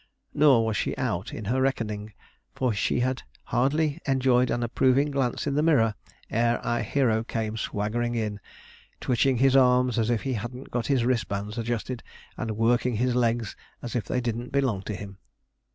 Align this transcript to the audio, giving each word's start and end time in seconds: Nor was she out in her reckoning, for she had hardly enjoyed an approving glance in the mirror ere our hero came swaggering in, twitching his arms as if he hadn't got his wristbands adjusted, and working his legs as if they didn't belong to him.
Nor 0.33 0.65
was 0.65 0.75
she 0.77 0.97
out 0.97 1.31
in 1.31 1.45
her 1.45 1.61
reckoning, 1.61 2.13
for 2.55 2.73
she 2.73 3.01
had 3.01 3.21
hardly 3.43 3.99
enjoyed 4.07 4.49
an 4.49 4.63
approving 4.63 5.11
glance 5.11 5.45
in 5.45 5.53
the 5.53 5.61
mirror 5.61 5.93
ere 6.31 6.57
our 6.65 6.81
hero 6.81 7.23
came 7.23 7.55
swaggering 7.55 8.15
in, 8.15 8.39
twitching 8.99 9.37
his 9.37 9.55
arms 9.55 9.99
as 9.99 10.09
if 10.09 10.23
he 10.23 10.33
hadn't 10.33 10.71
got 10.71 10.87
his 10.87 11.05
wristbands 11.05 11.59
adjusted, 11.59 12.01
and 12.35 12.57
working 12.57 12.95
his 12.95 13.13
legs 13.13 13.55
as 13.83 13.95
if 13.95 14.05
they 14.05 14.19
didn't 14.21 14.51
belong 14.51 14.81
to 14.81 14.95
him. 14.95 15.19